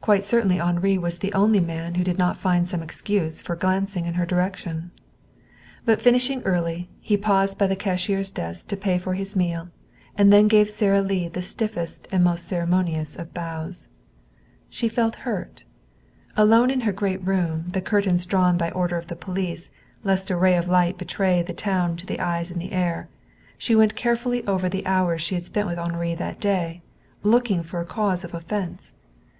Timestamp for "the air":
22.60-23.08